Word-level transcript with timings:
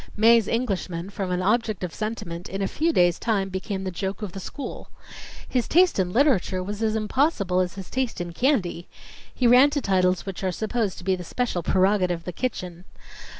Mae's 0.17 0.47
Englishman, 0.47 1.11
from 1.11 1.29
an 1.29 1.43
object 1.43 1.83
of 1.83 1.93
sentiment, 1.93 2.49
in 2.49 2.63
a 2.63 2.67
few 2.67 2.91
days' 2.91 3.19
time 3.19 3.49
became 3.49 3.83
the 3.83 3.91
joke 3.91 4.23
of 4.23 4.31
the 4.31 4.39
school. 4.39 4.89
His 5.47 5.67
taste 5.67 5.99
in 5.99 6.11
literature 6.11 6.63
was 6.63 6.81
as 6.81 6.95
impossible 6.95 7.59
as 7.59 7.75
his 7.75 7.91
taste 7.91 8.19
in 8.19 8.33
candy. 8.33 8.87
He 9.31 9.45
ran 9.45 9.69
to 9.69 9.79
titles 9.79 10.25
which 10.25 10.43
are 10.43 10.51
supposed 10.51 10.97
to 10.97 11.03
be 11.03 11.15
the 11.15 11.23
special 11.23 11.61
prerogative 11.61 12.21
of 12.21 12.25
the 12.25 12.33
kitchen. 12.33 12.85